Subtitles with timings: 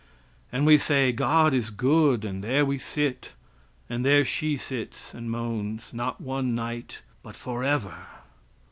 [0.51, 3.33] And we say God is good, and there we sit,
[3.87, 7.93] and there she sits and moans, not one night, but forever.